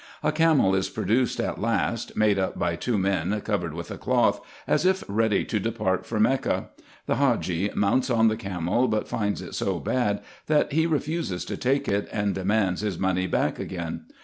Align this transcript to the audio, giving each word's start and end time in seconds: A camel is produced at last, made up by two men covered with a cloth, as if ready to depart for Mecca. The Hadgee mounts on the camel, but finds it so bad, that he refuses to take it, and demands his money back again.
A 0.23 0.31
camel 0.31 0.73
is 0.73 0.89
produced 0.89 1.39
at 1.39 1.61
last, 1.61 2.17
made 2.17 2.39
up 2.39 2.57
by 2.57 2.75
two 2.75 2.97
men 2.97 3.39
covered 3.41 3.75
with 3.75 3.91
a 3.91 3.99
cloth, 3.99 4.41
as 4.65 4.83
if 4.83 5.03
ready 5.07 5.45
to 5.45 5.59
depart 5.59 6.07
for 6.07 6.19
Mecca. 6.19 6.69
The 7.05 7.17
Hadgee 7.17 7.69
mounts 7.75 8.09
on 8.09 8.27
the 8.27 8.35
camel, 8.35 8.87
but 8.87 9.07
finds 9.07 9.43
it 9.43 9.53
so 9.53 9.77
bad, 9.77 10.23
that 10.47 10.71
he 10.73 10.87
refuses 10.87 11.45
to 11.45 11.55
take 11.55 11.87
it, 11.87 12.09
and 12.11 12.33
demands 12.33 12.81
his 12.81 12.97
money 12.97 13.27
back 13.27 13.59
again. 13.59 14.05